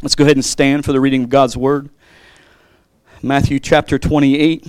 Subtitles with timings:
[0.00, 1.90] Let's go ahead and stand for the reading of God's Word.
[3.20, 4.64] Matthew chapter 28.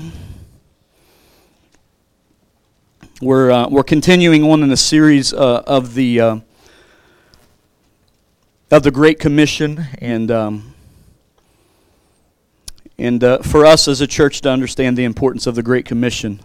[3.21, 6.39] We're, uh, we're continuing on in the series uh, of the uh,
[8.71, 10.73] of the Great Commission, and um,
[12.97, 16.39] and uh, for us as a church to understand the importance of the Great Commission.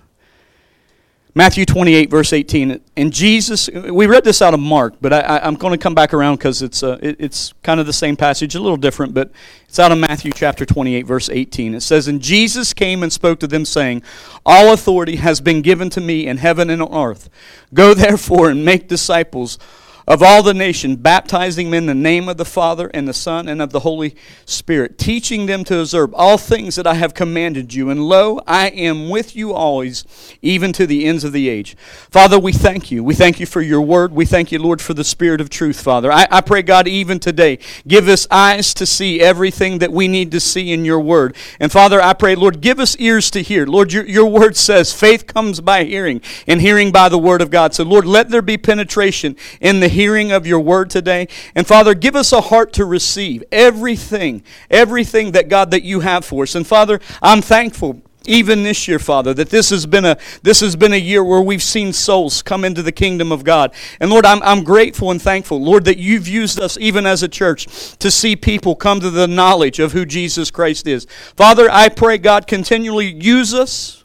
[1.37, 2.81] Matthew 28, verse 18.
[2.97, 6.15] And Jesus, we read this out of Mark, but I, am going to come back
[6.15, 9.33] around because it's, uh, it, it's kind of the same passage, a little different, but
[9.69, 11.75] it's out of Matthew chapter 28, verse 18.
[11.75, 14.05] It says, And Jesus came and spoke to them, saying,
[14.47, 17.29] All authority has been given to me in heaven and on earth.
[17.75, 19.59] Go therefore and make disciples
[20.07, 23.49] of all the nation, baptizing them in the name of the Father and the Son
[23.49, 24.15] and of the Holy
[24.45, 27.91] Spirit, teaching them to observe all things that I have commanded you.
[27.91, 30.05] And lo, I am with you always,
[30.43, 31.77] even to the ends of the age.
[32.11, 33.03] Father, we thank you.
[33.03, 34.13] We thank you for your word.
[34.13, 36.13] We thank you, Lord, for the Spirit of truth, Father.
[36.13, 40.31] I, I pray, God, even today, give us eyes to see everything that we need
[40.33, 41.35] to see in your word.
[41.59, 43.67] And Father, I pray, Lord, give us ears to hear.
[43.67, 47.51] Lord, your, your word says faith comes by hearing, and hearing by the word of
[47.51, 47.75] God.
[47.75, 51.29] So, Lord, let there be penetration in the hearing of your word today.
[51.55, 56.25] And Father, give us a heart to receive everything, everything that God that you have
[56.25, 56.55] for us.
[56.55, 60.77] And Father, I'm thankful even this year father that this has been a this has
[60.77, 64.25] been a year where we've seen souls come into the kingdom of god and lord
[64.25, 68.11] i'm, I'm grateful and thankful lord that you've used us even as a church to
[68.11, 72.47] see people come to the knowledge of who jesus christ is father i pray god
[72.47, 74.04] continually use us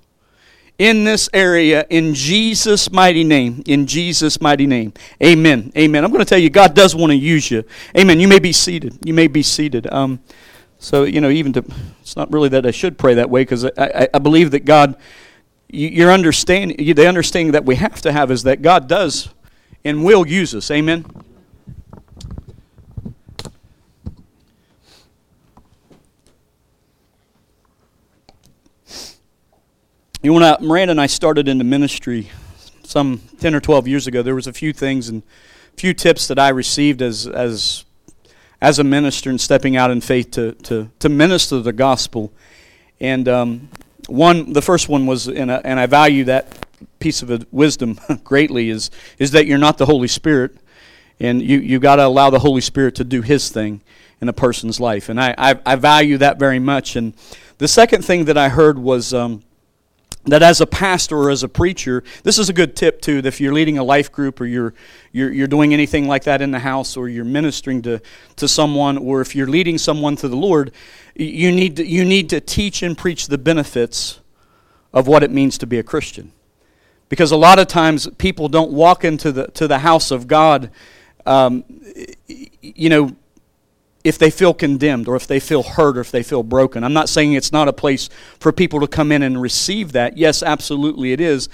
[0.80, 3.62] in this area in Jesus' mighty name.
[3.68, 4.94] In Jesus' mighty name.
[5.22, 5.72] Amen.
[5.78, 6.04] Amen.
[6.04, 7.64] I'm going to tell you, God does want to use you.
[7.96, 8.20] Amen.
[8.20, 8.98] You may be seated.
[9.06, 9.92] You may be seated.
[9.92, 10.22] Um,
[10.80, 11.66] so, you know, even to,
[12.02, 14.64] it's not really that I should pray that way because I, I, I, believe that
[14.64, 14.96] God,
[15.68, 19.30] you, your understanding, the understanding that we have to have is that God does
[19.84, 20.72] and will use us.
[20.72, 21.06] Amen.
[30.22, 32.30] You know, when Miranda and I started into ministry
[32.84, 35.24] some 10 or 12 years ago, there was a few things and
[35.78, 37.86] few tips that I received as, as,
[38.60, 42.34] as a minister and stepping out in faith to, to, to minister the gospel.
[43.00, 43.70] And um,
[44.08, 46.68] one, the first one was, and I, and I value that
[47.00, 50.58] piece of wisdom greatly, is, is that you're not the Holy Spirit.
[51.22, 53.80] And you, you got to allow the Holy Spirit to do His thing
[54.20, 55.08] in a person's life.
[55.08, 56.98] And I, I, I value that very much.
[56.98, 57.14] And
[57.58, 59.44] the second thing that I heard was, um,
[60.26, 63.22] that as a pastor or as a preacher, this is a good tip too.
[63.24, 64.74] If you're leading a life group or you're,
[65.12, 68.02] you're, you're doing anything like that in the house or you're ministering to,
[68.36, 70.72] to someone or if you're leading someone to the Lord,
[71.16, 74.20] you need, to, you need to teach and preach the benefits
[74.94, 76.32] of what it means to be a Christian.
[77.08, 80.70] Because a lot of times people don't walk into the, to the house of God,
[81.26, 81.64] um,
[82.28, 83.16] you know,
[84.04, 86.84] if they feel condemned or if they feel hurt or if they feel broken.
[86.84, 90.18] I'm not saying it's not a place for people to come in and receive that.
[90.18, 91.50] Yes, absolutely it is.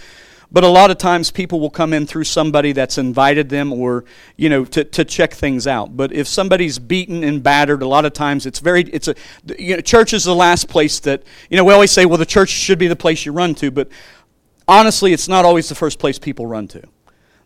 [0.51, 4.05] But a lot of times people will come in through somebody that's invited them or,
[4.37, 5.97] you know, to, to check things out.
[5.97, 9.15] But if somebody's beaten and battered, a lot of times it's very, it's a,
[9.57, 12.25] you know, church is the last place that, you know, we always say, well, the
[12.25, 13.71] church should be the place you run to.
[13.71, 13.89] But
[14.67, 16.83] honestly, it's not always the first place people run to.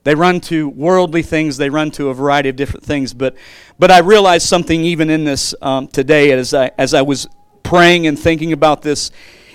[0.04, 3.14] They run to worldly things, they run to a variety of different things.
[3.14, 3.36] But,
[3.78, 7.28] but I realized something even in this um, today as I, as I was
[7.64, 9.12] praying and thinking about this.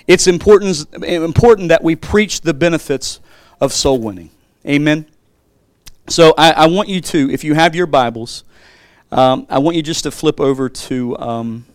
[0.07, 3.19] It's important, important that we preach the benefits
[3.59, 4.29] of soul winning.
[4.65, 5.07] Amen.
[6.07, 8.43] So I, I want you to, if you have your Bibles,
[9.11, 11.65] um, I want you just to flip over to, um,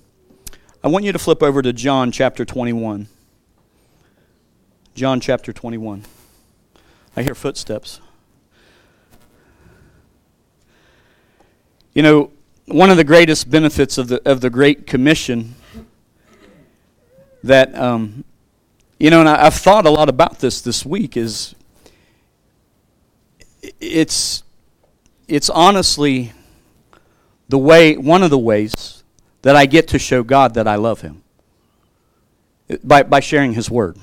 [0.84, 3.09] I want you to flip over to John chapter 21.
[4.94, 6.04] John chapter 21.
[7.16, 8.00] I hear footsteps.
[11.92, 12.30] You know,
[12.66, 15.56] one of the greatest benefits of the, of the Great Commission
[17.42, 18.24] that, um,
[19.00, 21.56] you know, and I, I've thought a lot about this this week is
[23.80, 24.44] it's,
[25.26, 26.32] it's honestly
[27.48, 29.02] the way, one of the ways
[29.42, 31.24] that I get to show God that I love Him
[32.84, 33.97] by, by sharing His Word.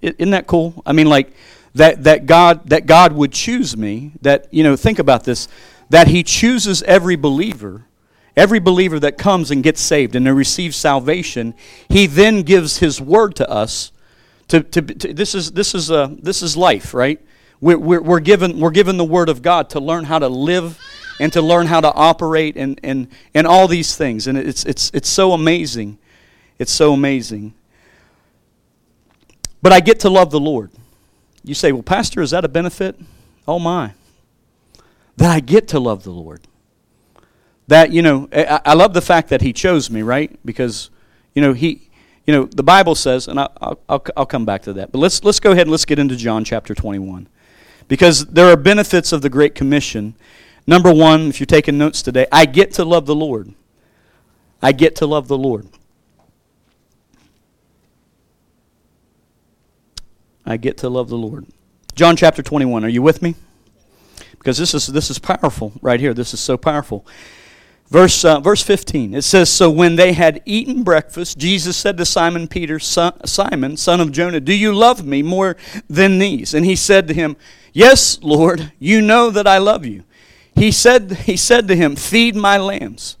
[0.00, 0.80] Isn't that cool?
[0.86, 1.32] I mean, like,
[1.74, 4.12] that, that God that God would choose me.
[4.20, 5.48] That you know, think about this
[5.92, 7.84] that he chooses every believer,
[8.34, 11.52] every believer that comes and gets saved and receives salvation,
[11.90, 13.92] he then gives his word to us.
[14.48, 17.20] To, to, to this is this is uh, this is life, right?
[17.60, 20.78] We're, we're, we're, given we're given the word of God to learn how to live
[21.20, 24.26] and to learn how to operate and, and, and all these things.
[24.26, 25.98] And it's, it's, it's so amazing.
[26.58, 27.52] It's so amazing.
[29.60, 30.70] But I get to love the Lord.
[31.44, 32.98] You say, well, Pastor, is that a benefit?
[33.46, 33.92] Oh, my
[35.16, 36.46] that I get to love the Lord.
[37.68, 40.38] that, you know, I, I love the fact that he chose me, right?
[40.44, 40.90] Because,
[41.34, 41.88] you know, he,
[42.26, 44.92] you know, the Bible says, and I'll, I'll, I'll come back to that.
[44.92, 47.28] But let's, let's go ahead and let's get into John chapter 21.
[47.88, 50.14] Because there are benefits of the Great Commission.
[50.66, 53.54] Number one, if you're taking notes today, I get to love the Lord.
[54.62, 55.66] I get to love the Lord.
[60.44, 61.46] I get to love the Lord.
[61.94, 62.84] John chapter 21.
[62.84, 63.34] Are you with me?
[64.42, 66.12] Because this is, this is powerful right here.
[66.12, 67.06] This is so powerful.
[67.86, 72.04] Verse, uh, verse 15, it says, So when they had eaten breakfast, Jesus said to
[72.04, 75.56] Simon Peter, son, Simon, son of Jonah, Do you love me more
[75.88, 76.54] than these?
[76.54, 77.36] And he said to him,
[77.72, 80.02] Yes, Lord, you know that I love you.
[80.56, 83.18] He said, he said to him, Feed my lambs.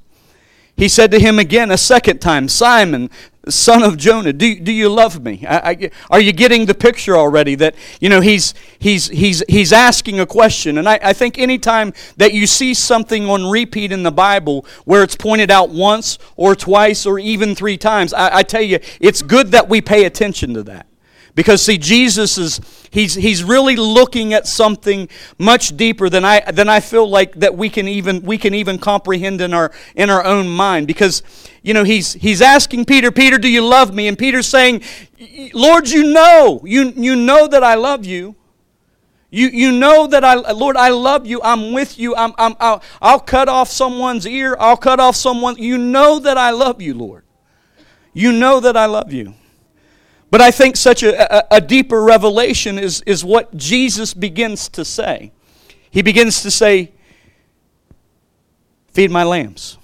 [0.76, 3.10] He said to him again a second time, Simon,
[3.48, 5.44] son of Jonah, do, do you love me?
[5.46, 9.72] I, I, are you getting the picture already that, you know, he's, he's, he's, he's
[9.72, 10.78] asking a question.
[10.78, 15.02] And I, I think anytime that you see something on repeat in the Bible where
[15.02, 19.22] it's pointed out once or twice or even three times, I, I tell you, it's
[19.22, 20.86] good that we pay attention to that.
[21.34, 22.60] Because see, Jesus is
[22.90, 27.56] he's he's really looking at something much deeper than I than I feel like that
[27.56, 30.86] we can even we can even comprehend in our in our own mind.
[30.86, 31.22] Because
[31.62, 34.08] you know he's he's asking Peter, Peter, do you love me?
[34.08, 34.82] And Peter's saying,
[35.54, 38.36] Lord, you know, you you know that I love you.
[39.34, 41.40] You, you know that I, Lord, I love you.
[41.42, 42.14] I'm with you.
[42.14, 44.54] I'm, I'm, I'll, I'll cut off someone's ear.
[44.60, 45.56] I'll cut off someone.
[45.56, 47.24] You know that I love you, Lord.
[48.12, 49.32] You know that I love you.
[50.30, 54.84] But I think such a, a, a, deeper revelation is, is what Jesus begins to
[54.84, 55.32] say.
[55.90, 56.92] He begins to say,
[58.88, 59.78] Feed my lambs.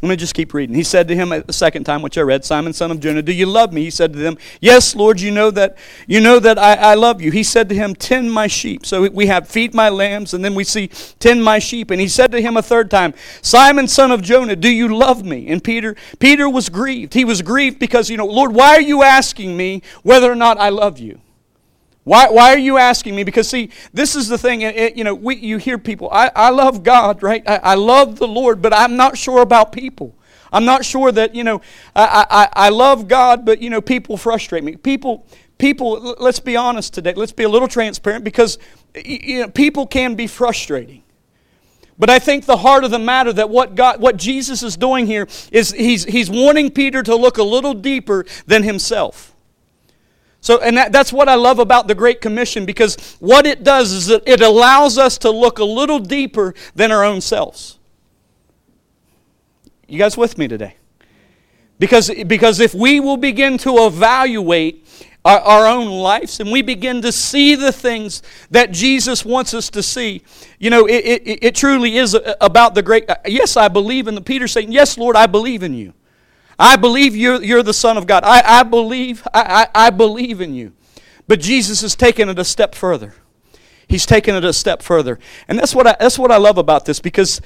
[0.00, 0.76] Let me just keep reading.
[0.76, 3.32] He said to him a second time, which I read, Simon, son of Jonah, do
[3.32, 3.82] you love me?
[3.82, 7.20] He said to them, Yes, Lord, you know that you know that I, I love
[7.20, 7.32] you.
[7.32, 8.86] He said to him, Tend my sheep.
[8.86, 10.86] So we have feed my lambs, and then we see
[11.18, 11.90] tend my sheep.
[11.90, 13.12] And he said to him a third time,
[13.42, 15.48] Simon, son of Jonah, do you love me?
[15.48, 17.14] And Peter, Peter was grieved.
[17.14, 20.58] He was grieved because, you know, Lord, why are you asking me whether or not
[20.58, 21.20] I love you?
[22.08, 23.22] Why, why are you asking me?
[23.22, 24.62] Because, see, this is the thing.
[24.62, 27.42] It, you know, we, you hear people, I, I love God, right?
[27.46, 30.16] I, I love the Lord, but I'm not sure about people.
[30.50, 31.60] I'm not sure that, you know,
[31.94, 34.76] I, I, I love God, but, you know, people frustrate me.
[34.76, 35.26] People,
[35.58, 37.12] people, let's be honest today.
[37.12, 38.58] Let's be a little transparent because,
[39.04, 41.02] you know, people can be frustrating.
[41.98, 45.04] But I think the heart of the matter that what God, what Jesus is doing
[45.04, 49.27] here is he's, he's wanting Peter to look a little deeper than himself.
[50.40, 53.92] So, and that, that's what I love about the Great Commission because what it does
[53.92, 57.78] is that it allows us to look a little deeper than our own selves.
[59.88, 60.76] You guys with me today?
[61.78, 64.86] Because, because if we will begin to evaluate
[65.24, 69.70] our, our, own lives and we begin to see the things that Jesus wants us
[69.70, 70.22] to see,
[70.58, 73.08] you know, it, it, it truly is about the great.
[73.08, 75.92] Uh, yes, I believe in the Peter saying, Yes, Lord, I believe in you.
[76.58, 78.24] I believe you're, you're the Son of God.
[78.24, 80.72] I, I believe, I, I, I believe in you.
[81.28, 83.14] But Jesus has taken it a step further.
[83.86, 85.18] He's taken it a step further.
[85.46, 87.40] And that's what I, that's what I love about this because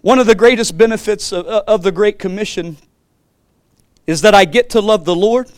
[0.00, 2.76] one of the greatest benefits of, of the Great Commission
[4.06, 5.50] is that I get to love the Lord,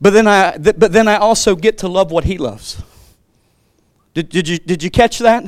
[0.00, 2.82] but then I, but then I also get to love what He loves.
[4.12, 5.44] Did, did, you, did you catch that?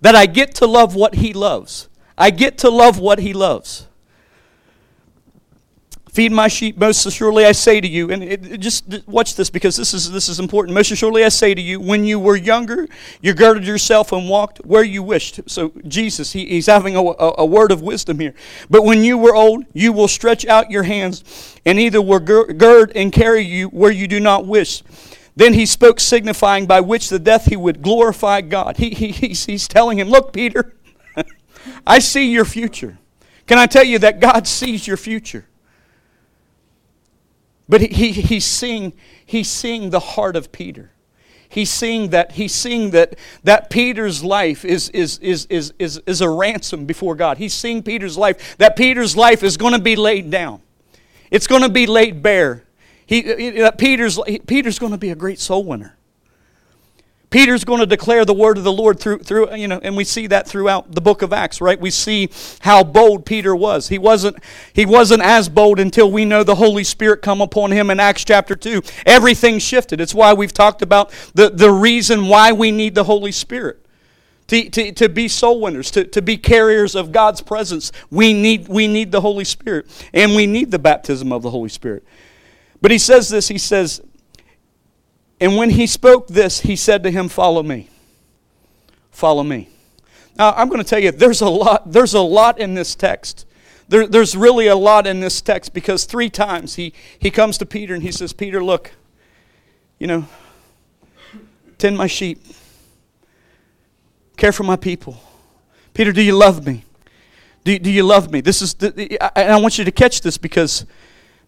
[0.00, 1.88] That I get to love what He loves.
[2.16, 3.86] I get to love what He loves.
[6.16, 9.50] Feed my sheep, most assuredly I say to you, and it, it just watch this
[9.50, 10.74] because this is, this is important.
[10.74, 12.88] Most assuredly I say to you, when you were younger,
[13.20, 15.40] you girded yourself and walked where you wished.
[15.44, 18.32] So Jesus, he, he's having a, a, a word of wisdom here.
[18.70, 21.22] But when you were old, you will stretch out your hands,
[21.66, 24.82] and either will gird and carry you where you do not wish.
[25.36, 28.78] Then he spoke, signifying by which the death he would glorify God.
[28.78, 30.76] He, he, he's, he's telling him, Look, Peter,
[31.86, 32.96] I see your future.
[33.46, 35.44] Can I tell you that God sees your future?
[37.68, 38.92] But he, he, he's, seeing,
[39.24, 40.92] he's seeing the heart of Peter.
[41.48, 46.20] He's seeing that, he's seeing that, that Peter's life is, is, is, is, is, is
[46.20, 47.38] a ransom before God.
[47.38, 50.60] He's seeing Peter's life, that Peter's life is going to be laid down.
[51.30, 52.64] It's going to be laid bare.
[53.06, 53.22] He,
[53.78, 55.96] Peter's, Peter's going to be a great soul winner.
[57.30, 60.04] Peter's going to declare the word of the Lord through, through, you know, and we
[60.04, 61.78] see that throughout the book of Acts, right?
[61.78, 62.30] We see
[62.60, 63.88] how bold Peter was.
[63.88, 64.36] He wasn't,
[64.72, 68.24] he wasn't as bold until we know the Holy Spirit come upon him in Acts
[68.24, 68.80] chapter 2.
[69.06, 70.00] Everything shifted.
[70.00, 73.82] It's why we've talked about the, the reason why we need the Holy Spirit.
[74.48, 78.68] To, to, to be soul winners, to, to be carriers of God's presence, we need,
[78.68, 79.86] we need the Holy Spirit.
[80.14, 82.04] And we need the baptism of the Holy Spirit.
[82.80, 84.00] But he says this, he says,
[85.40, 87.90] and when he spoke this, he said to him, Follow me.
[89.10, 89.68] Follow me.
[90.36, 93.46] Now, I'm going to tell you, there's a lot, there's a lot in this text.
[93.88, 97.66] There, there's really a lot in this text because three times he, he comes to
[97.66, 98.92] Peter and he says, Peter, look,
[99.98, 100.26] you know,
[101.78, 102.44] tend my sheep,
[104.36, 105.18] care for my people.
[105.94, 106.84] Peter, do you love me?
[107.64, 108.40] Do, do you love me?
[108.40, 110.84] This is the, and I want you to catch this because,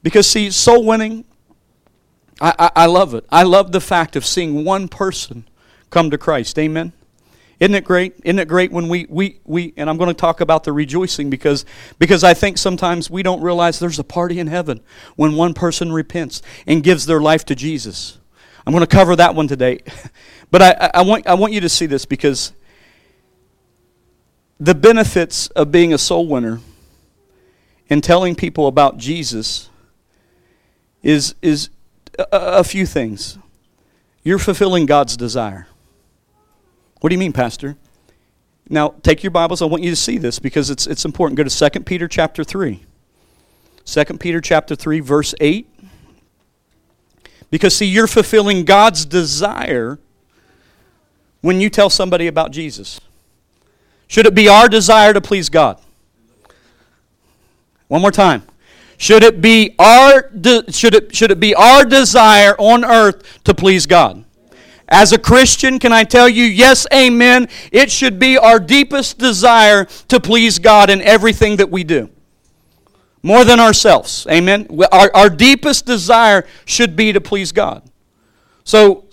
[0.02, 1.24] because see, soul winning,
[2.40, 3.24] I, I, I love it.
[3.30, 5.48] I love the fact of seeing one person
[5.90, 6.58] come to Christ.
[6.58, 6.92] Amen.
[7.60, 8.14] Isn't it great?
[8.22, 11.28] Isn't it great when we, we, we and I'm going to talk about the rejoicing
[11.28, 11.64] because,
[11.98, 14.80] because I think sometimes we don't realize there's a party in heaven
[15.16, 18.18] when one person repents and gives their life to Jesus.
[18.64, 19.80] I'm going to cover that one today.
[20.50, 22.52] But I, I, want, I want you to see this because
[24.58, 26.60] the benefits of being a soul winner
[27.90, 29.68] and telling people about Jesus
[31.02, 31.70] is, is
[32.18, 33.38] a, a few things.
[34.22, 35.66] You're fulfilling God's desire.
[37.00, 37.76] What do you mean, Pastor?
[38.68, 39.62] Now, take your Bibles.
[39.62, 41.36] I want you to see this because it's, it's important.
[41.36, 42.84] Go to 2 Peter chapter 3.
[43.84, 45.66] 2 Peter chapter 3, verse 8.
[47.50, 49.98] Because, see, you're fulfilling God's desire
[51.40, 53.00] when you tell somebody about Jesus.
[54.06, 55.80] Should it be our desire to please God?
[57.86, 58.42] One more time.
[58.98, 63.54] Should it be our de- should it should it be our desire on earth to
[63.54, 64.24] please God?
[64.88, 69.84] As a Christian, can I tell you, yes, amen, it should be our deepest desire
[69.84, 72.08] to please God in everything that we do.
[73.22, 74.66] More than ourselves, amen.
[74.90, 77.82] Our, our deepest desire should be to please God.
[78.64, 79.06] So,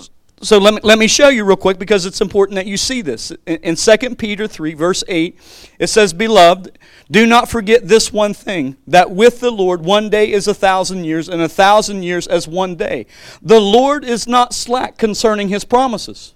[0.46, 3.02] so let me, let me show you real quick because it's important that you see
[3.02, 3.32] this.
[3.48, 5.40] In, in 2 Peter 3, verse 8,
[5.80, 6.78] it says, Beloved,
[7.10, 11.04] do not forget this one thing, that with the Lord one day is a thousand
[11.04, 13.08] years, and a thousand years as one day.
[13.42, 16.36] The Lord is not slack concerning his promises.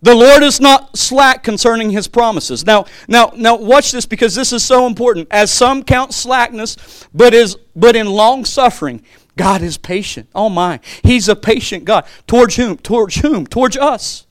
[0.00, 2.64] The Lord is not slack concerning his promises.
[2.64, 5.26] Now, now, now watch this because this is so important.
[5.30, 9.02] As some count slackness, but is but in long suffering,
[9.38, 10.28] God is patient.
[10.34, 10.80] Oh my.
[11.02, 12.04] He's a patient God.
[12.26, 12.76] Towards whom?
[12.76, 13.46] Towards whom?
[13.46, 14.26] Towards us.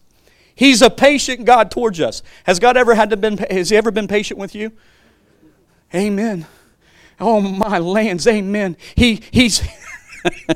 [0.53, 2.21] He's a patient God towards us.
[2.43, 4.73] Has God ever had to been has he ever been patient with you?
[5.95, 6.45] Amen.
[7.19, 8.75] Oh my lands, amen.
[8.95, 9.65] He he's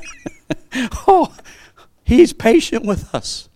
[1.08, 1.34] oh
[2.04, 3.48] he's patient with us.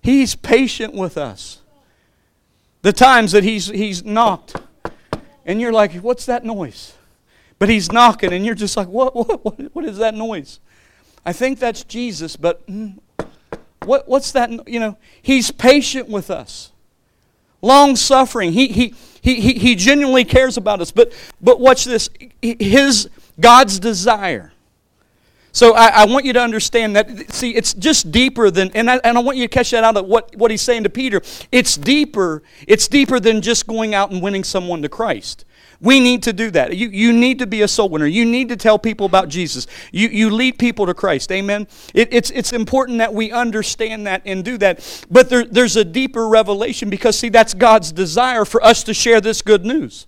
[0.00, 1.60] He's patient with us.
[2.82, 4.56] The times that he's he's knocked
[5.44, 6.94] and you're like, what's that noise?
[7.58, 10.60] But he's knocking and you're just like, what what what, is that noise?
[11.24, 12.98] I think that's Jesus, but mm,
[13.84, 16.72] what what's that you know, he's patient with us.
[17.62, 18.52] Long suffering.
[18.52, 18.94] He he
[19.24, 20.90] he, he, he genuinely cares about us.
[20.90, 22.10] But, but watch this
[22.42, 23.08] his
[23.40, 24.52] God's desire.
[25.50, 28.96] So I, I, want you to understand that, see, it's just deeper than, and I,
[29.04, 31.22] and I want you to catch that out of what, what he's saying to Peter.
[31.52, 35.43] It's deeper, it's deeper than just going out and winning someone to Christ.
[35.80, 36.76] We need to do that.
[36.76, 38.06] You, you need to be a soul winner.
[38.06, 39.66] You need to tell people about Jesus.
[39.92, 41.30] You, you lead people to Christ.
[41.32, 41.66] Amen.
[41.94, 45.04] It, it's, it's important that we understand that and do that.
[45.10, 49.20] But there, there's a deeper revelation because, see, that's God's desire for us to share
[49.20, 50.06] this good news.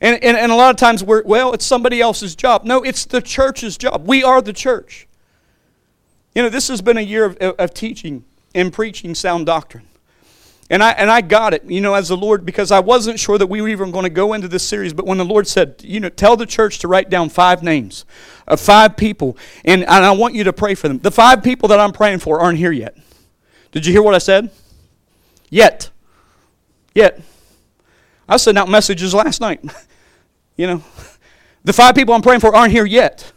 [0.00, 2.64] And, and, and a lot of times we're, well, it's somebody else's job.
[2.64, 4.06] No, it's the church's job.
[4.06, 5.06] We are the church.
[6.34, 9.86] You know, this has been a year of, of teaching and preaching sound doctrine.
[10.70, 13.36] And I, and I got it, you know, as the Lord, because I wasn't sure
[13.36, 14.92] that we were even going to go into this series.
[14.94, 18.04] But when the Lord said, you know, tell the church to write down five names
[18.46, 21.00] of five people, and, and I want you to pray for them.
[21.00, 22.96] The five people that I'm praying for aren't here yet.
[23.72, 24.50] Did you hear what I said?
[25.48, 25.90] Yet.
[26.94, 27.20] Yet.
[28.28, 29.60] I sent out messages last night.
[30.56, 30.84] you know,
[31.64, 33.32] the five people I'm praying for aren't here yet.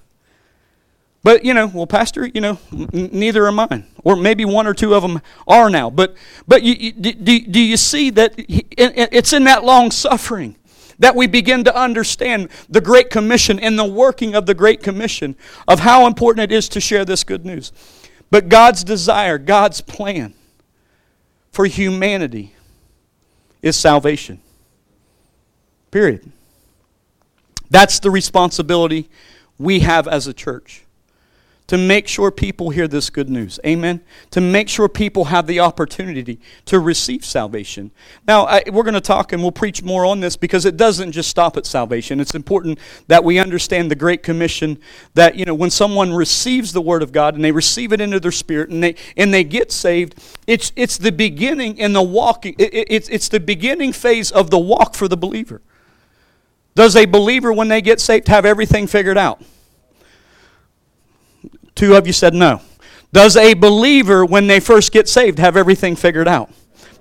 [1.24, 3.86] But, you know, well, Pastor, you know, n- neither are mine.
[4.04, 5.90] Or maybe one or two of them are now.
[5.90, 6.16] But,
[6.48, 10.58] but you, you, do, do you see that he, it's in that long suffering
[11.00, 15.36] that we begin to understand the Great Commission and the working of the Great Commission
[15.68, 17.72] of how important it is to share this good news.
[18.30, 20.34] But God's desire, God's plan
[21.52, 22.54] for humanity
[23.62, 24.42] is salvation.
[25.90, 26.32] Period.
[27.70, 29.10] That's the responsibility
[29.58, 30.83] we have as a church
[31.74, 33.60] to make sure people hear this good news.
[33.66, 34.00] Amen.
[34.30, 37.90] To make sure people have the opportunity to receive salvation.
[38.28, 41.14] Now, I, we're going to talk and we'll preach more on this because it doesn't
[41.14, 42.20] just stop at salvation.
[42.20, 42.78] It's important
[43.08, 44.78] that we understand the Great Commission
[45.16, 48.20] that, you know, when someone receives the Word of God and they receive it into
[48.20, 50.14] their spirit and they, and they get saved,
[50.46, 54.60] it's, it's the beginning in the walking, it, it's, it's the beginning phase of the
[54.60, 55.60] walk for the believer.
[56.76, 59.42] Does a believer, when they get saved, have everything figured out?
[61.76, 62.62] Two of you said no.
[63.12, 66.52] Does a believer, when they first get saved, have everything figured out?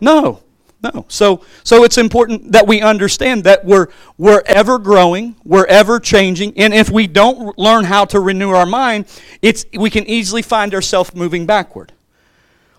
[0.00, 0.42] No.
[0.82, 1.04] No.
[1.08, 3.86] So, so it's important that we understand that we're,
[4.18, 8.66] we're ever growing, we're ever changing, and if we don't learn how to renew our
[8.66, 9.06] mind,
[9.42, 11.92] it's, we can easily find ourselves moving backward.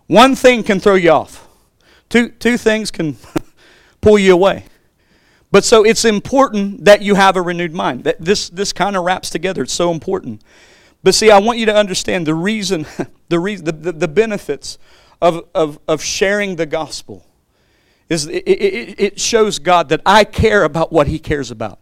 [0.07, 1.47] One thing can throw you off,
[2.09, 3.15] two, two things can
[4.01, 4.65] pull you away.
[5.49, 8.05] But so it's important that you have a renewed mind.
[8.05, 9.61] That this, this kind of wraps together.
[9.61, 10.41] It's so important.
[11.03, 12.85] But see, I want you to understand the reason,
[13.29, 14.77] the, reason, the, the, the benefits
[15.21, 17.25] of, of, of sharing the gospel
[18.09, 21.79] is it, it, it shows God that I care about what He cares about.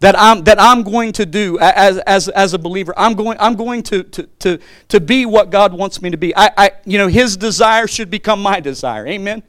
[0.00, 2.92] That I'm, that I'm going to do as, as, as a believer.
[2.98, 6.36] I'm going, I'm going to, to, to, to be what God wants me to be.
[6.36, 9.06] I, I, you know, His desire should become my desire.
[9.06, 9.42] Amen?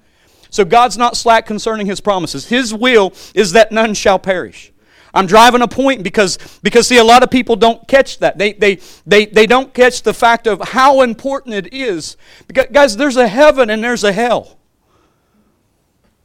[0.49, 2.47] So God's not slack concerning His promises.
[2.47, 4.71] His will is that none shall perish.
[5.17, 8.37] I'm driving a point because, because see, a lot of people don't catch that.
[8.37, 12.17] They, they, they, they don't catch the fact of how important it is.
[12.47, 14.57] Because, guys, there's a heaven and there's a hell.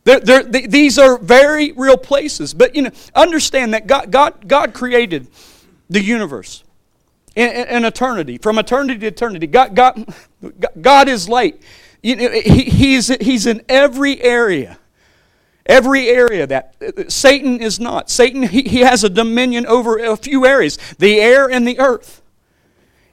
[0.05, 2.53] They're, they're, they, these are very real places.
[2.53, 5.29] But you know, understand that God, God, God created
[5.89, 6.63] the universe
[7.35, 9.47] in, in eternity, from eternity to eternity.
[9.47, 10.15] God, God,
[10.81, 11.63] God is light.
[12.03, 14.79] You know, he, he's, he's in every area.
[15.67, 18.11] Every area that Satan is not.
[18.11, 22.23] Satan, he, he has a dominion over a few areas the air and the earth.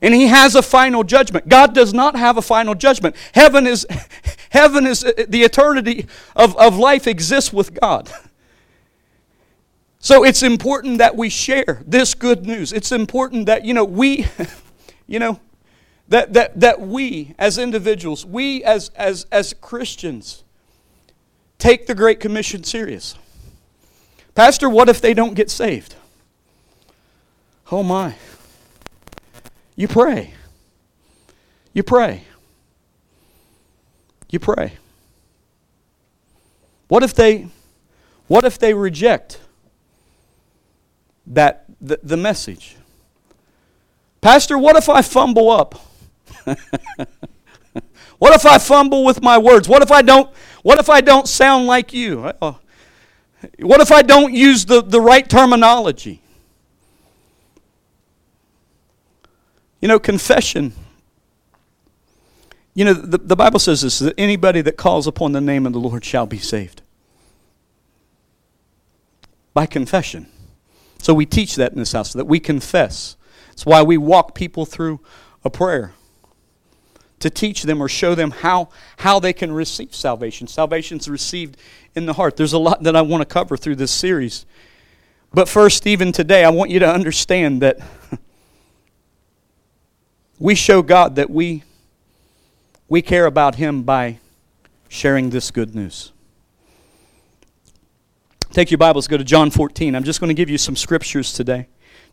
[0.02, 1.50] And he has a final judgment.
[1.50, 3.16] God does not have a final judgment.
[3.34, 3.86] Heaven is,
[4.50, 8.10] heaven is uh, the eternity of, of life exists with God.
[10.00, 12.72] So it's important that we share this good news.
[12.72, 14.26] It's important that, you know, we,
[15.08, 15.40] you know,
[16.08, 20.46] that, that, that we as individuals, we as, as, as Christians,
[21.60, 23.16] take the Great Commission serious.
[24.34, 25.96] Pastor, what if they don't get saved?
[27.72, 28.16] Oh my.
[29.76, 30.34] You pray.
[31.74, 32.24] You pray.
[34.30, 34.74] You pray.
[36.88, 37.48] What if they
[38.28, 39.40] what if they reject
[41.28, 42.76] that the, the message?
[44.22, 45.82] Pastor, what if I fumble up?
[48.20, 49.68] what if I fumble with my words?
[49.68, 50.30] What if I don't
[50.62, 52.32] what if I don't sound like you?
[53.60, 56.22] What if I don't use the, the right terminology?
[59.80, 60.74] You know, confession.
[62.74, 65.72] You know, the, the Bible says this that anybody that calls upon the name of
[65.72, 66.82] the Lord shall be saved.
[69.54, 70.28] By confession.
[70.98, 73.16] So we teach that in this house, that we confess.
[73.54, 75.00] It's why we walk people through
[75.46, 75.94] a prayer
[77.20, 80.48] to teach them or show them how, how they can receive salvation.
[80.48, 81.58] Salvation is received
[81.96, 82.38] in the heart.
[82.38, 84.46] There's a lot that I want to cover through this series.
[85.34, 87.80] But first, even today, I want you to understand that
[90.40, 91.64] we show God that we,
[92.88, 94.20] we care about Him by
[94.88, 96.12] sharing this good news.
[98.52, 99.94] Take your Bibles, go to John 14.
[99.94, 101.68] I'm just going to give you some scriptures today.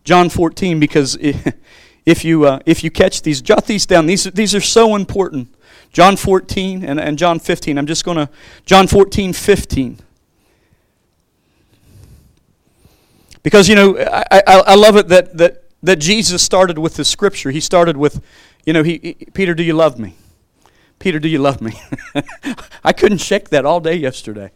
[0.05, 1.17] John 14, because
[2.07, 4.07] if you, uh, if you catch these, jot these down.
[4.07, 5.55] These, these are so important.
[5.93, 7.77] John 14 and, and John 15.
[7.77, 8.31] I'm just going to,
[8.65, 9.99] John 14, 15.
[13.43, 17.05] Because, you know, I, I, I love it that, that that Jesus started with the
[17.05, 17.51] scripture.
[17.51, 18.23] He started with,
[18.65, 20.17] you know, he, he Peter, do you love me?
[20.99, 21.81] Peter, do you love me?
[22.85, 24.51] I couldn't shake that all day yesterday.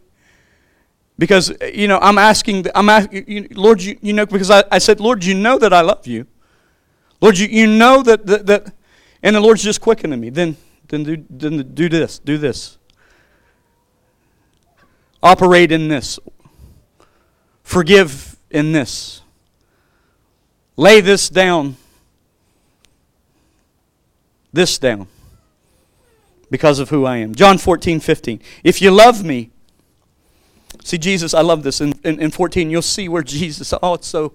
[1.17, 4.99] Because, you know, I'm asking, I'm asking, Lord, you, you know, because I, I said,
[4.99, 6.25] Lord, you know that I love you.
[7.21, 8.73] Lord, you, you know that, that, that,
[9.21, 10.29] and the Lord's just quickening me.
[10.29, 10.57] Then,
[10.87, 12.77] then, do, then do this, do this.
[15.23, 16.19] Operate in this.
[17.63, 19.21] Forgive in this.
[20.75, 21.77] Lay this down.
[24.51, 25.07] This down.
[26.49, 27.35] Because of who I am.
[27.35, 28.41] John 14, 15.
[28.63, 29.51] If you love me,
[30.83, 31.79] see, Jesus, I love this.
[31.79, 34.33] In, in, in 14, you'll see where Jesus, oh, it's so,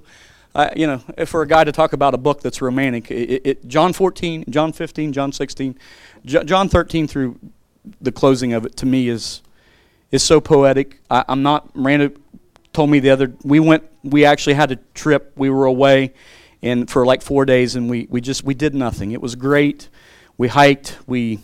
[0.56, 3.68] uh, you know, for a guy to talk about a book that's romantic, it, it,
[3.68, 5.78] John 14, John 15, John 16,
[6.24, 7.38] John 13 through
[8.00, 9.42] the closing of it to me is
[10.10, 10.98] is so poetic.
[11.10, 11.76] I, am not.
[11.76, 12.10] Miranda
[12.72, 13.34] told me the other.
[13.44, 13.84] We went.
[14.02, 15.32] We actually had a trip.
[15.36, 16.14] We were away,
[16.62, 19.12] and for like four days, and we, we just we did nothing.
[19.12, 19.90] It was great.
[20.38, 20.96] We hiked.
[21.06, 21.40] We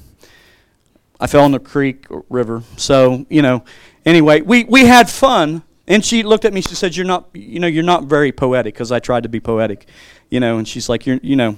[1.21, 2.63] I fell in the creek river.
[2.79, 3.65] So you know,
[4.07, 5.65] anyway, we we had fun.
[5.87, 6.61] And she looked at me.
[6.61, 9.41] She said, "You're not, you know, you're not very poetic." Because I tried to be
[9.41, 9.87] poetic,
[10.31, 10.59] you know.
[10.59, 11.57] And she's like, "You're, you know."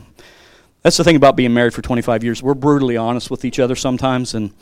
[0.82, 2.42] That's the thing about being married for 25 years.
[2.42, 4.52] We're brutally honest with each other sometimes, and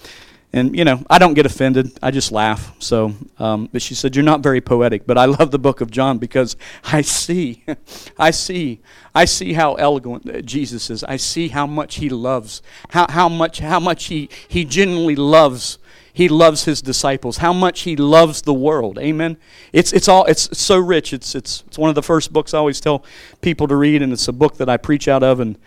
[0.54, 1.98] and, you know, I don't get offended.
[2.02, 2.74] I just laugh.
[2.78, 5.06] So, um, but she said, You're not very poetic.
[5.06, 7.64] But I love the book of John because I see,
[8.18, 8.80] I see,
[9.14, 11.04] I see how eloquent Jesus is.
[11.04, 15.78] I see how much he loves, how, how, much, how much he, he genuinely loves
[16.12, 18.98] he loves his disciples, how much he loves the world.
[18.98, 19.38] Amen.
[19.72, 21.12] It's it's all it's so rich.
[21.12, 23.04] It's it's it's one of the first books I always tell
[23.40, 25.58] people to read, and it's a book that I preach out of and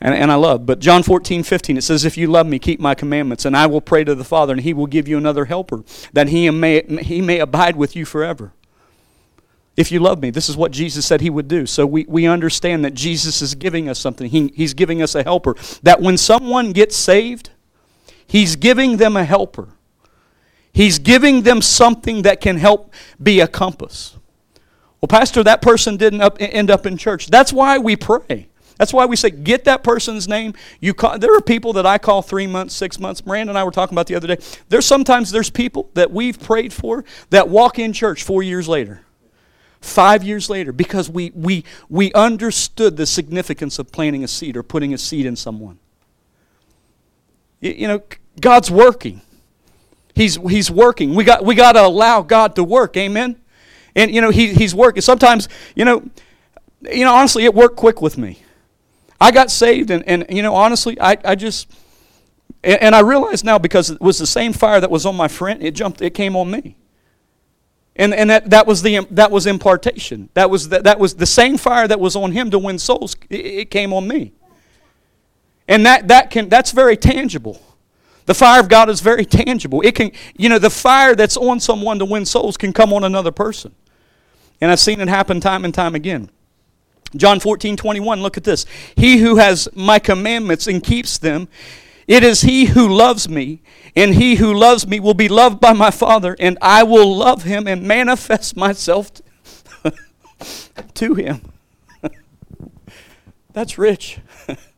[0.00, 0.66] and, and I love.
[0.66, 3.66] But John 14, 15, it says, If you love me, keep my commandments, and I
[3.66, 6.82] will pray to the Father, and he will give you another helper, that he may,
[7.00, 8.52] he may abide with you forever.
[9.76, 11.66] If you love me, this is what Jesus said he would do.
[11.66, 14.30] So we, we understand that Jesus is giving us something.
[14.30, 15.56] He, he's giving us a helper.
[15.82, 17.50] That when someone gets saved,
[18.26, 19.68] he's giving them a helper.
[20.74, 24.16] He's giving them something that can help be a compass.
[25.00, 27.28] Well, Pastor, that person didn't up, end up in church.
[27.28, 28.48] That's why we pray.
[28.76, 30.52] That's why we say, get that person's name.
[30.80, 33.24] You call, there are people that I call three months, six months.
[33.24, 34.38] Miranda and I were talking about the other day.
[34.68, 39.02] There's sometimes there's people that we've prayed for that walk in church four years later,
[39.80, 44.64] five years later, because we, we, we understood the significance of planting a seed or
[44.64, 45.78] putting a seed in someone.
[47.60, 48.02] You, you know,
[48.40, 49.20] God's working.
[50.14, 51.14] He's, he's working.
[51.14, 52.96] We got, we got to allow God to work.
[52.96, 53.36] Amen?
[53.96, 55.02] And, you know, he, he's working.
[55.02, 56.08] Sometimes, you know,
[56.82, 58.42] you know, honestly, it worked quick with me.
[59.20, 61.70] I got saved, and, and you know, honestly, I, I just,
[62.62, 65.28] and, and I realized now because it was the same fire that was on my
[65.28, 66.76] friend, it jumped, it came on me.
[67.96, 70.28] And, and that, that, was the, that was impartation.
[70.34, 73.16] That was, the, that was the same fire that was on him to win souls,
[73.30, 74.32] it, it came on me.
[75.68, 77.62] And that, that can, that's very tangible.
[78.26, 79.82] The fire of God is very tangible.
[79.82, 83.04] It can, you know, the fire that's on someone to win souls can come on
[83.04, 83.74] another person.
[84.60, 86.30] And I've seen it happen time and time again.
[87.16, 88.66] John 14, 21, look at this.
[88.96, 91.48] He who has my commandments and keeps them,
[92.06, 93.62] it is he who loves me,
[93.94, 97.44] and he who loves me will be loved by my Father, and I will love
[97.44, 99.12] him and manifest myself
[100.94, 101.52] to him.
[103.52, 104.18] That's rich.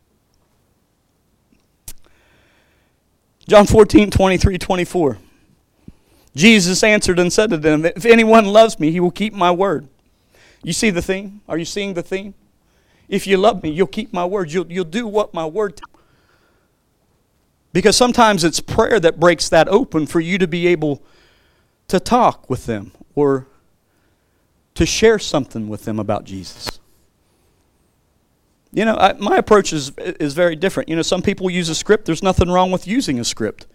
[3.48, 5.18] John 14, 23, 24.
[6.34, 9.88] Jesus answered and said to them, If anyone loves me, he will keep my word
[10.66, 11.42] you see the theme?
[11.48, 12.34] Are you seeing the theme?
[13.08, 14.50] If you love me, you'll keep my word.
[14.50, 15.76] You'll, you'll do what my word.
[15.76, 15.84] T-
[17.72, 21.04] because sometimes it's prayer that breaks that open for you to be able
[21.86, 23.46] to talk with them or
[24.74, 26.80] to share something with them about Jesus.
[28.76, 30.90] You know, I, my approach is, is very different.
[30.90, 32.04] You know, some people use a script.
[32.04, 33.66] There's nothing wrong with using a script.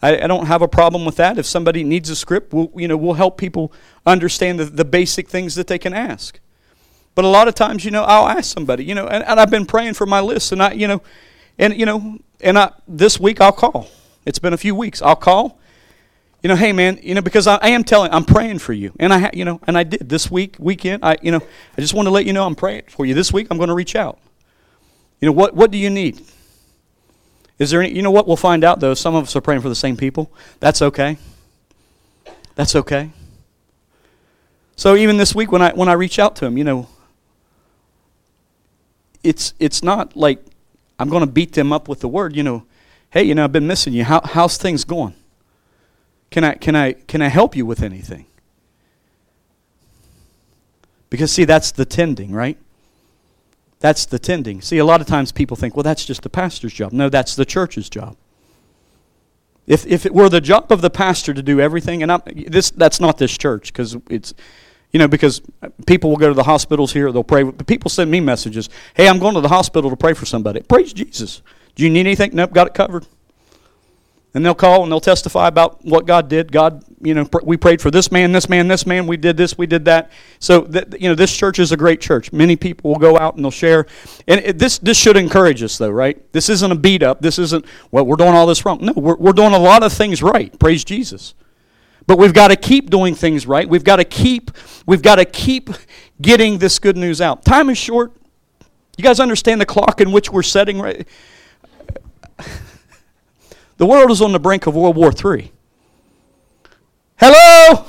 [0.00, 1.36] I, I, don't have a problem with that.
[1.36, 3.70] If somebody needs a script, we'll, you know, we'll help people
[4.06, 6.40] understand the, the basic things that they can ask.
[7.14, 9.50] But a lot of times, you know, I'll ask somebody, you know, and, and I've
[9.50, 11.02] been praying for my list, and I, you know,
[11.58, 13.88] and you know, and I this week I'll call.
[14.24, 15.02] It's been a few weeks.
[15.02, 15.58] I'll call.
[16.42, 18.94] You know, hey man, you know, because I, I am telling, I'm praying for you,
[18.98, 21.04] and I, ha, you know, and I did this week, weekend.
[21.04, 21.42] I, you know,
[21.76, 23.12] I just want to let you know I'm praying for you.
[23.12, 24.18] This week I'm going to reach out.
[25.20, 26.22] You know, what what do you need?
[27.58, 28.26] Is there any, you know what?
[28.26, 28.94] We'll find out though.
[28.94, 30.32] Some of us are praying for the same people.
[30.60, 31.18] That's okay.
[32.54, 33.10] That's okay.
[34.76, 36.88] So even this week when I when I reach out to him, you know,
[39.22, 40.42] it's it's not like
[40.98, 42.64] I'm going to beat them up with the word, you know,
[43.10, 44.04] hey, you know, I've been missing you.
[44.04, 45.14] How how's things going?
[46.30, 48.24] Can I can I can I help you with anything?
[51.10, 52.56] Because see, that's the tending, right?
[53.80, 54.60] That's the tending.
[54.60, 56.92] See, a lot of times people think, well, that's just the pastor's job.
[56.92, 58.16] No, that's the church's job.
[59.66, 62.70] If, if it were the job of the pastor to do everything, and I'm, this,
[62.70, 64.34] that's not this church, because it's,
[64.92, 65.40] you know, because
[65.86, 67.50] people will go to the hospitals here, they'll pray.
[67.50, 70.60] People send me messages, hey, I'm going to the hospital to pray for somebody.
[70.60, 71.42] Praise Jesus.
[71.74, 72.34] Do you need anything?
[72.34, 73.06] Nope, got it covered.
[74.32, 76.52] And they'll call and they'll testify about what God did.
[76.52, 79.08] God, you know, pr- we prayed for this man, this man, this man.
[79.08, 80.12] We did this, we did that.
[80.38, 82.32] So, you know, this church is a great church.
[82.32, 83.86] Many people will go out and they'll share.
[84.28, 86.32] And it, this this should encourage us, though, right?
[86.32, 87.20] This isn't a beat up.
[87.20, 88.78] This isn't well, we're doing all this wrong.
[88.80, 90.56] No, we're we're doing a lot of things right.
[90.60, 91.34] Praise Jesus.
[92.06, 93.68] But we've got to keep doing things right.
[93.68, 94.52] We've got to keep
[94.86, 95.70] we've got to keep
[96.20, 97.44] getting this good news out.
[97.44, 98.12] Time is short.
[98.96, 101.08] You guys understand the clock in which we're setting right?
[103.80, 105.50] The world is on the brink of World War III.
[107.16, 107.86] Hello?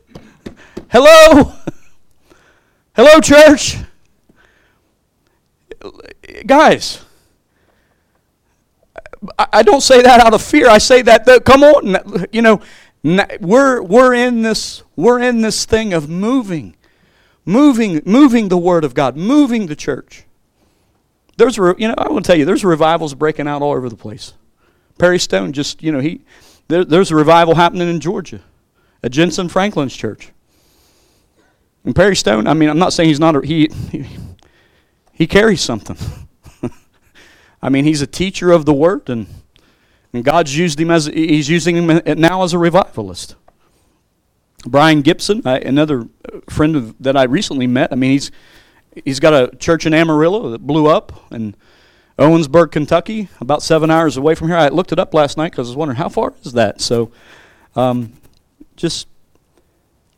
[0.90, 1.52] Hello?
[2.96, 3.76] Hello, church?
[6.46, 7.02] Guys,
[9.38, 10.70] I don't say that out of fear.
[10.70, 12.62] I say that, come on, you know,
[13.42, 16.76] we're, we're, in this, we're in this thing of moving,
[17.44, 20.24] moving, moving the Word of God, moving the church.
[21.36, 23.96] There's, you know, I want to tell you, there's revivals breaking out all over the
[23.96, 24.32] place.
[24.98, 26.20] Perry Stone just, you know, he
[26.68, 28.40] there, there's a revival happening in Georgia
[29.02, 30.30] at Jentezen Franklin's church.
[31.84, 34.06] And Perry Stone, I mean, I'm not saying he's not a, he, he
[35.12, 35.96] he carries something.
[37.62, 39.26] I mean, he's a teacher of the word and
[40.14, 43.34] And God's used him as he's using him now as a revivalist.
[44.66, 47.92] Brian Gibson, another uh, friend of, that I recently met.
[47.92, 48.30] I mean, he's
[49.04, 51.56] he's got a church in Amarillo that blew up, and
[52.18, 54.56] Owensboro, Kentucky, about seven hours away from here.
[54.56, 56.80] I looked it up last night because I was wondering how far is that.
[56.80, 57.10] So,
[57.74, 58.12] um,
[58.76, 59.08] just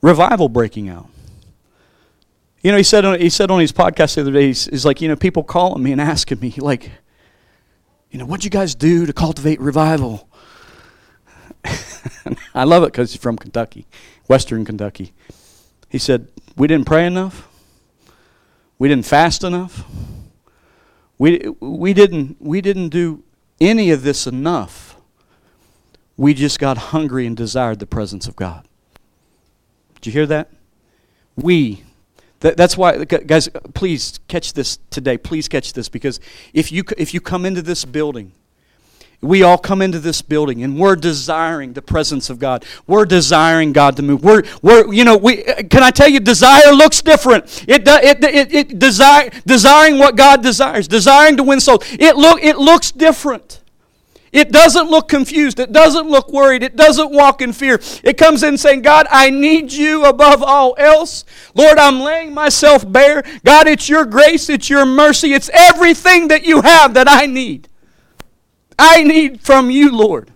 [0.03, 1.09] revival breaking out.
[2.63, 4.85] You know, he said on, he said on his podcast the other day, he's, he's
[4.85, 6.91] like, you know, people calling me and asking me, like,
[8.11, 10.29] you know, what'd you guys do to cultivate revival?
[12.55, 13.87] I love it because he's from Kentucky,
[14.29, 15.13] Western Kentucky.
[15.89, 17.49] He said, we didn't pray enough.
[18.79, 19.85] We didn't fast enough.
[21.19, 23.25] We, we, didn't, we didn't do
[23.61, 24.97] any of this enough.
[26.17, 28.67] We just got hungry and desired the presence of God.
[29.95, 30.51] Did you hear that?
[31.37, 31.83] We.
[32.41, 35.17] That, that's why, guys, please catch this today.
[35.17, 36.21] Please catch this because
[36.53, 38.33] if you, if you come into this building
[39.21, 42.65] we all come into this building and we're desiring the presence of God.
[42.87, 44.23] We're desiring God to move.
[44.23, 47.65] We're, we're you know, we, can I tell you, desire looks different.
[47.67, 51.85] It, it, it, it desire, desiring what God desires, desiring to win souls.
[51.93, 53.61] It, look, it looks different.
[54.33, 55.59] It doesn't look confused.
[55.59, 56.63] It doesn't look worried.
[56.63, 57.81] It doesn't walk in fear.
[58.03, 61.25] It comes in saying, God, I need you above all else.
[61.55, 63.23] Lord, I'm laying myself bare.
[63.45, 67.69] God, it's your grace, it's your mercy, it's everything that you have that I need.
[68.79, 70.33] I need from you, Lord.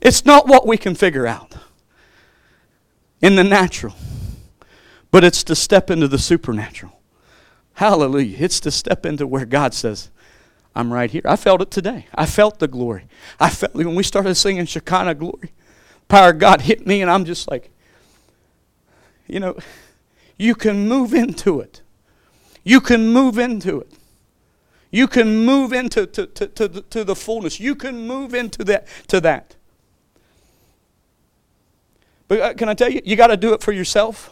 [0.00, 1.54] It's not what we can figure out
[3.20, 3.94] in the natural,
[5.10, 7.00] but it's to step into the supernatural.
[7.74, 8.36] Hallelujah.
[8.40, 10.10] It's to step into where God says,
[10.74, 11.22] I'm right here.
[11.24, 12.06] I felt it today.
[12.14, 13.06] I felt the glory.
[13.38, 15.52] I felt when we started singing Shekinah glory,
[16.08, 17.70] power of God hit me, and I'm just like,
[19.26, 19.58] you know,
[20.38, 21.82] you can move into it.
[22.64, 23.92] You can move into it.
[24.90, 27.60] You can move into to, to, to, to the fullness.
[27.60, 29.54] You can move into that to that.
[32.26, 34.30] But uh, can I tell you, you got to do it for yourself.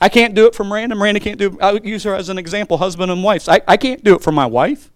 [0.00, 0.94] I can't do it for Miranda.
[0.94, 1.58] Miranda can't do.
[1.60, 3.48] I'll use her as an example, husband and wife.
[3.48, 4.90] I, I can't do it for my wife.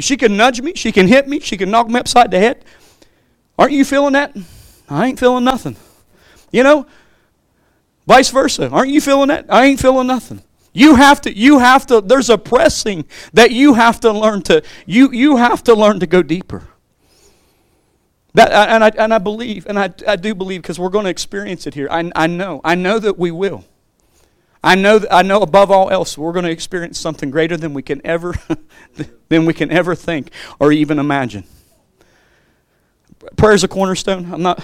[0.00, 0.74] She can nudge me.
[0.74, 1.38] She can hit me.
[1.38, 2.64] She can knock me upside the head.
[3.56, 4.36] Aren't you feeling that?
[4.88, 5.76] I ain't feeling nothing.
[6.50, 6.86] You know,
[8.06, 8.68] vice versa.
[8.70, 9.46] Aren't you feeling that?
[9.48, 10.42] I ain't feeling nothing.
[10.76, 14.62] You have to, you have to, there's a pressing that you have to learn to,
[14.86, 16.64] you, you have to learn to go deeper.
[18.34, 21.10] That, and, I, and I believe, and I, I do believe because we're going to
[21.10, 21.86] experience it here.
[21.88, 22.60] I, I know.
[22.64, 23.64] I know that we will.
[24.64, 27.72] I know, that, I know above all else we're going to experience something greater than
[27.72, 28.34] we can ever,
[29.28, 31.44] than we can ever think or even imagine.
[33.36, 34.32] Prayer is a cornerstone.
[34.34, 34.60] I'm not,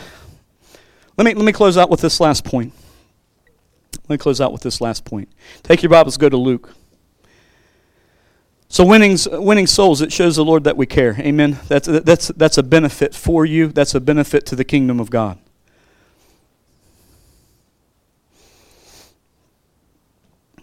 [1.16, 2.72] let me, let me close out with this last point.
[4.10, 5.28] Let me close out with this last point.
[5.62, 6.74] Take your Bibles, go to Luke.
[8.66, 11.14] So winning, winning souls, it shows the Lord that we care.
[11.20, 11.60] Amen.
[11.68, 13.68] That's, that's, that's a benefit for you.
[13.68, 15.38] That's a benefit to the kingdom of God.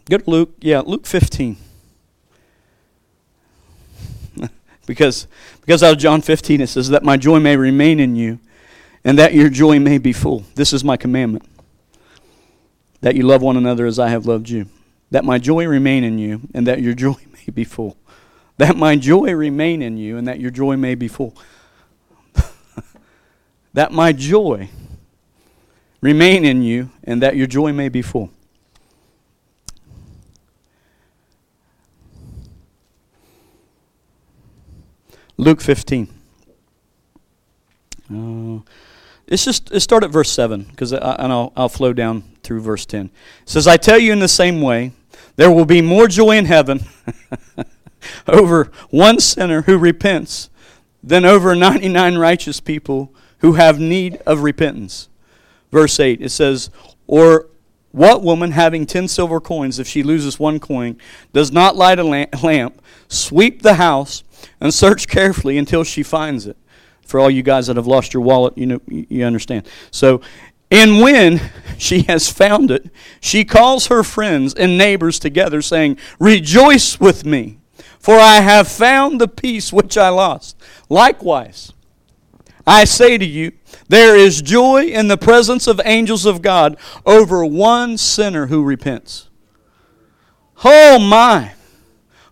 [0.09, 0.55] Go to Luke.
[0.59, 1.55] Yeah, Luke 15.
[4.85, 5.25] because,
[5.61, 8.39] because out of John 15 it says, that my joy may remain in you
[9.05, 10.43] and that your joy may be full.
[10.55, 11.45] This is my commandment
[13.01, 14.67] that you love one another as I have loved you,
[15.11, 17.97] that my joy remain in you, and that your joy may be full.
[18.57, 21.35] That my joy remain in you, and that your joy may be full.
[23.73, 24.69] that my joy
[26.01, 28.31] remain in you, and that your joy may be full.
[35.37, 36.07] Luke 15.
[38.11, 38.59] Uh,
[39.27, 42.85] it's just let's start at verse 7 because and I'll, I'll flow down through verse
[42.85, 43.07] 10.
[43.07, 43.11] It
[43.45, 44.93] says, I tell you in the same way,
[45.35, 46.85] there will be more joy in heaven
[48.27, 50.49] over one sinner who repents
[51.03, 55.09] than over 99 righteous people who have need of repentance.
[55.71, 56.69] Verse 8, it says,
[57.05, 57.47] Or
[57.91, 60.97] what woman having 10 silver coins, if she loses one coin,
[61.33, 64.23] does not light a lamp, sweep the house,
[64.61, 66.55] and search carefully until she finds it?
[67.01, 69.67] For all you guys that have lost your wallet, you know you understand.
[69.91, 70.21] So
[70.69, 71.39] and when
[71.77, 77.59] she has found it, she calls her friends and neighbors together, saying, Rejoice with me,
[77.99, 80.57] for I have found the piece which I lost.
[80.89, 81.73] Likewise,
[82.65, 83.53] I say to you,
[83.87, 89.29] there is joy in the presence of angels of God over one sinner who repents.
[90.65, 91.53] Oh my!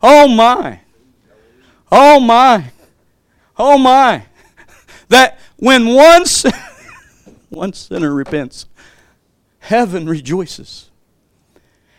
[0.02, 0.82] Oh my!
[1.92, 2.72] Oh my!
[3.58, 4.26] Oh my!
[5.08, 6.65] That when one sinner
[7.50, 8.68] one sinner repents,
[9.60, 10.90] heaven rejoices.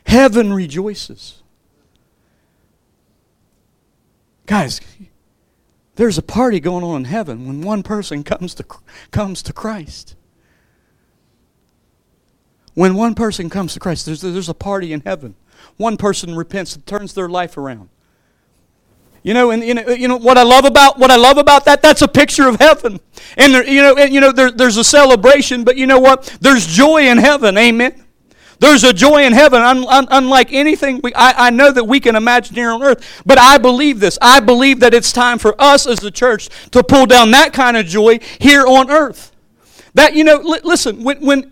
[0.04, 1.42] Heaven rejoices.
[4.46, 4.80] Guys,
[5.96, 8.64] There's a party going on in heaven when one person comes to,
[9.10, 10.14] comes to Christ.
[12.74, 15.34] When one person comes to Christ, there's, there's a party in heaven.
[15.78, 17.88] One person repents and turns their life around.
[19.26, 21.64] You know, and you know, you know what I love about what I love about
[21.64, 21.82] that.
[21.82, 23.00] That's a picture of heaven,
[23.36, 26.38] and there, you know, and, you know, there, there's a celebration, but you know what?
[26.40, 27.58] There's joy in heaven.
[27.58, 28.04] Amen.
[28.60, 31.98] There's a joy in heaven un, un, unlike anything we, I, I know that we
[31.98, 33.20] can imagine here on earth.
[33.26, 34.16] But I believe this.
[34.22, 37.76] I believe that it's time for us as the church to pull down that kind
[37.76, 39.32] of joy here on earth.
[39.94, 41.50] That you know, li- listen, when when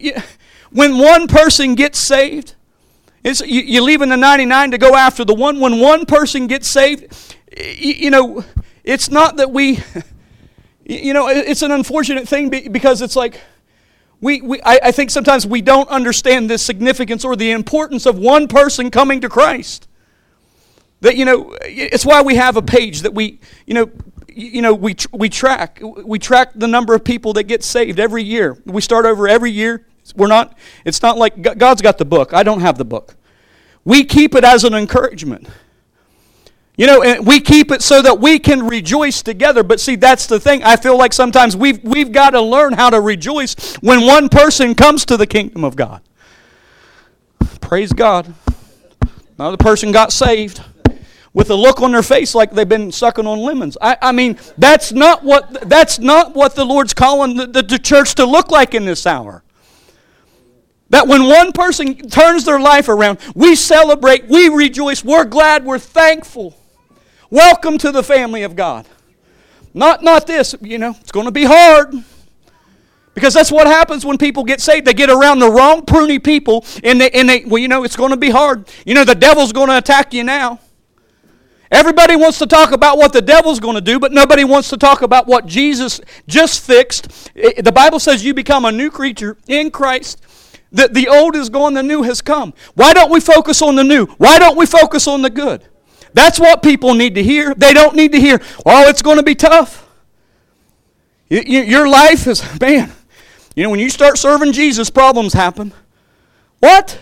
[0.70, 2.54] when one person gets saved,
[3.24, 5.58] it's, you, you're leaving the 99 to go after the one.
[5.58, 8.44] When one person gets saved, you know,
[8.82, 9.80] it's not that we,
[10.84, 13.40] you know, it's an unfortunate thing because it's like,
[14.20, 18.18] we, we I, I think sometimes we don't understand the significance or the importance of
[18.18, 19.88] one person coming to Christ.
[21.00, 23.90] That, you know, it's why we have a page that we, you know,
[24.28, 25.80] you know, we, we track.
[25.82, 28.56] We track the number of people that get saved every year.
[28.64, 29.86] We start over every year.
[30.16, 32.32] We're not, it's not like God's got the book.
[32.32, 33.16] I don't have the book.
[33.84, 35.48] We keep it as an encouragement.
[36.76, 39.62] You know, and we keep it so that we can rejoice together.
[39.62, 40.64] But see, that's the thing.
[40.64, 44.74] I feel like sometimes we've, we've got to learn how to rejoice when one person
[44.74, 46.02] comes to the kingdom of God.
[47.60, 48.34] Praise God.
[49.38, 50.62] Another person got saved
[51.32, 53.76] with a look on their face like they've been sucking on lemons.
[53.80, 57.78] I, I mean, that's not what that's not what the Lord's calling the, the, the
[57.78, 59.42] church to look like in this hour.
[60.90, 65.78] That when one person turns their life around, we celebrate, we rejoice, we're glad, we're
[65.78, 66.56] thankful.
[67.34, 68.86] Welcome to the family of God.
[69.74, 71.92] Not, not this, you know, it's going to be hard.
[73.12, 74.86] Because that's what happens when people get saved.
[74.86, 77.96] They get around the wrong pruny people, and they, and they well, you know, it's
[77.96, 78.70] going to be hard.
[78.86, 80.60] You know, the devil's going to attack you now.
[81.72, 84.76] Everybody wants to talk about what the devil's going to do, but nobody wants to
[84.76, 87.08] talk about what Jesus just fixed.
[87.34, 90.22] The Bible says you become a new creature in Christ.
[90.70, 92.54] That the old is gone, the new has come.
[92.74, 94.06] Why don't we focus on the new?
[94.18, 95.64] Why don't we focus on the good?
[96.14, 97.54] That's what people need to hear.
[97.54, 99.86] They don't need to hear, oh, it's going to be tough.
[101.28, 102.92] Your life is, man,
[103.56, 105.72] you know, when you start serving Jesus, problems happen.
[106.60, 107.00] What?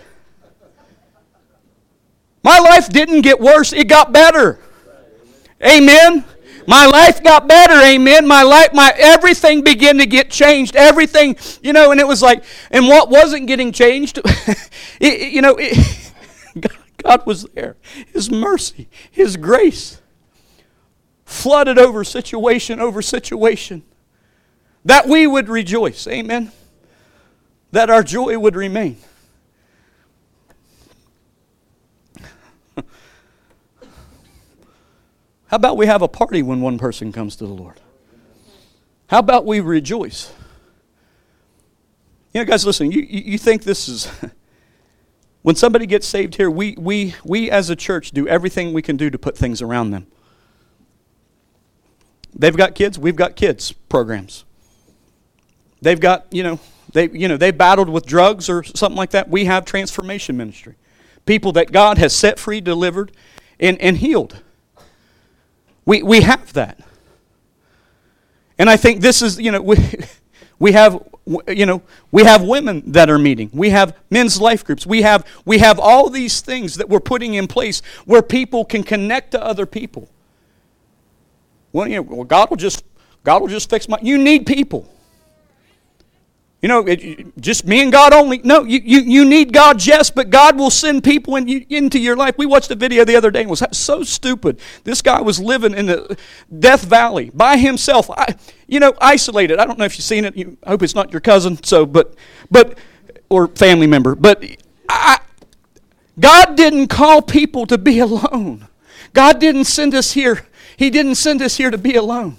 [2.43, 4.59] My life didn't get worse, it got better.
[5.65, 6.25] Amen.
[6.67, 8.27] My life got better, amen.
[8.27, 10.75] My life, my everything began to get changed.
[10.77, 14.21] Everything, you know, and it was like, and what wasn't getting changed,
[15.01, 16.13] it, you know, it,
[17.03, 17.77] God was there.
[18.13, 20.01] His mercy, His grace
[21.25, 23.83] flooded over situation over situation.
[24.85, 26.07] That we would rejoice.
[26.07, 26.53] Amen.
[27.71, 28.99] That our joy would remain.
[32.77, 32.85] How
[35.53, 37.81] about we have a party when one person comes to the Lord?
[39.07, 40.33] How about we rejoice?
[42.35, 44.11] You know, guys, listen, you, you think this is.
[45.43, 48.97] When somebody gets saved here, we, we, we as a church do everything we can
[48.97, 50.07] do to put things around them.
[52.35, 54.45] They've got kids, we've got kids programs.
[55.83, 56.61] They've got, you know,
[56.93, 59.29] they, you know, they battled with drugs or something like that.
[59.29, 60.77] We have transformation ministry.
[61.27, 63.13] People that God has set free, delivered,
[63.59, 64.41] and, and healed.
[65.85, 66.79] We, we have that.
[68.59, 69.77] And I think this is, you know, we,
[70.59, 71.03] we have
[71.49, 73.51] you know we have women that are meeting.
[73.53, 74.87] We have men's life groups.
[74.87, 78.83] We have we have all these things that we're putting in place where people can
[78.83, 80.09] connect to other people.
[81.73, 82.85] Well, you know, well god will just
[83.25, 84.89] god will just fix my you need people
[86.63, 88.39] you know, it, just me and God only.
[88.39, 91.99] No, you, you, you need God, yes, but God will send people in, you, into
[91.99, 92.39] your life.
[92.39, 94.61] We watched a video the other day and was so stupid.
[94.85, 96.17] This guy was living in the
[96.57, 98.09] Death Valley by himself.
[98.11, 98.37] I,
[98.69, 99.59] you know, isolated.
[99.59, 100.37] I don't know if you've seen it.
[100.37, 101.61] You, I hope it's not your cousin.
[101.65, 102.15] So, but,
[102.49, 102.79] but,
[103.29, 104.15] or family member.
[104.15, 104.45] But
[104.89, 105.19] I,
[106.21, 108.69] God didn't call people to be alone.
[109.13, 110.47] God didn't send us here.
[110.77, 112.37] He didn't send us here to be alone.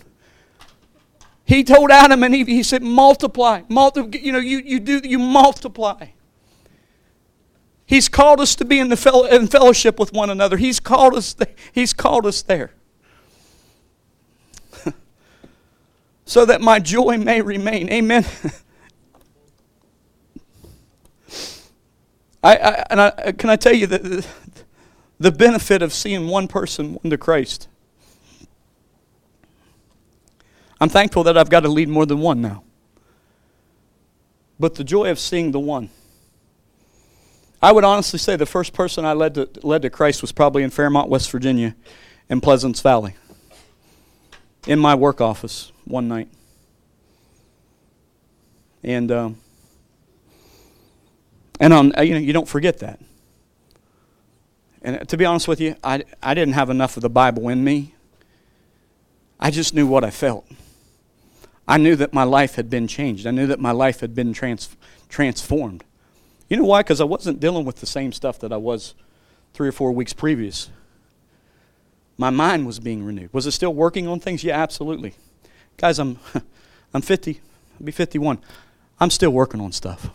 [1.54, 3.62] He told Adam and Eve, he said, multiply.
[3.70, 6.08] Multi- you know, you, you do, you multiply.
[7.86, 10.58] He's called us to be in, the fellow, in fellowship with one another.
[10.58, 12.72] He's called us, th- he's called us there.
[16.26, 17.88] so that my joy may remain.
[17.92, 18.26] Amen.
[22.44, 24.26] I, I, and I, can I tell you that the,
[25.20, 27.68] the benefit of seeing one person to Christ
[30.84, 32.62] I'm thankful that I've got to lead more than one now.
[34.60, 35.90] But the joy of seeing the one.
[37.62, 40.62] I would honestly say the first person I led to, led to Christ was probably
[40.62, 41.74] in Fairmont, West Virginia,
[42.28, 43.16] in Pleasants Valley.
[44.68, 46.28] in my work office one night.
[48.84, 49.38] And um,
[51.62, 53.00] and on, you know, you don't forget that.
[54.82, 57.64] And to be honest with you, I, I didn't have enough of the Bible in
[57.64, 57.94] me.
[59.40, 60.46] I just knew what I felt.
[61.68, 63.26] I knew that my life had been changed.
[63.26, 64.76] I knew that my life had been trans-
[65.08, 65.84] transformed.
[66.50, 66.82] You know why?
[66.82, 68.96] Because I wasn't dealing with the same stuff that I was
[69.54, 70.70] three or four weeks previous.
[72.18, 73.34] My mind was being renewed.
[73.34, 74.44] Was it still working on things?
[74.44, 75.16] Yeah, absolutely.
[75.78, 76.20] Guys, I'm,
[76.94, 77.40] I'm 50.
[77.80, 78.40] I'll be 51.
[79.00, 80.10] I'm still working on stuff.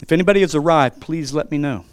[0.00, 1.84] If anybody has arrived, please let me know.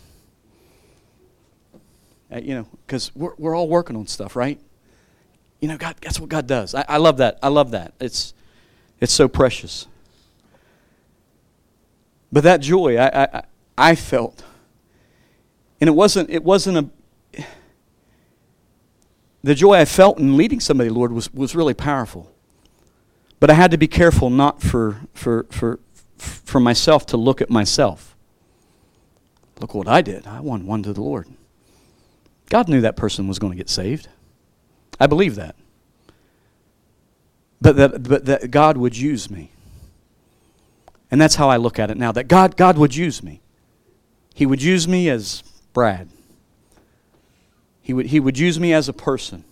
[2.31, 4.59] Uh, you know, because we're, we're all working on stuff, right?
[5.61, 6.75] You know, God, that's what God does.
[6.75, 7.37] I, I love that.
[7.41, 7.93] I love that.
[7.99, 8.33] It's,
[8.99, 9.87] it's so precious.
[12.31, 13.43] But that joy I, I,
[13.77, 14.43] I felt,
[15.79, 16.91] and it wasn't, it wasn't
[17.37, 17.43] a,
[19.43, 22.31] the joy I felt in leading somebody, Lord, was, was really powerful.
[23.39, 25.79] But I had to be careful not for, for, for,
[26.17, 28.15] for myself to look at myself.
[29.59, 30.25] Look what I did.
[30.25, 31.27] I won one to the Lord.
[32.49, 34.07] God knew that person was going to get saved.
[35.01, 35.55] I believe that.
[37.59, 39.49] But that, but that God would use me.
[41.09, 43.41] And that's how I look at it now that God, God would use me.
[44.35, 45.43] He would use me as
[45.73, 46.07] Brad.
[47.81, 49.43] He would, he would use me as a person.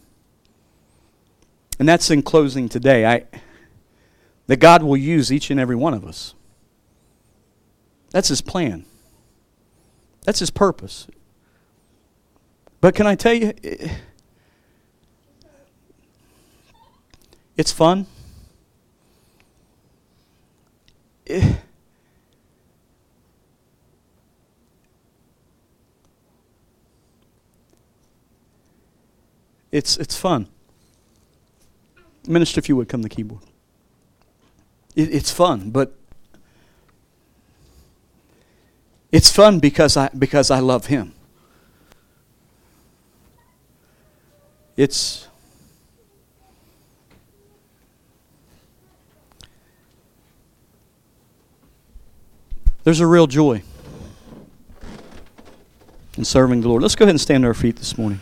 [1.79, 3.05] And that's in closing today.
[3.07, 3.25] I,
[4.45, 6.35] that God will use each and every one of us.
[8.11, 8.85] That's His plan,
[10.25, 11.07] that's His purpose.
[12.81, 13.53] But can I tell you,
[17.59, 18.05] it's fun.
[21.27, 21.55] Eh.
[29.73, 30.47] it's, it's fun.
[32.25, 33.43] Minister, if you would come to the keyboard.
[34.95, 35.93] It, it's fun, but
[39.11, 41.13] it's fun because I, because I love Him.
[44.77, 45.27] It's
[52.89, 53.61] there's a real joy
[56.17, 56.81] in serving the Lord.
[56.81, 58.19] Let's go ahead and stand to our feet this morning.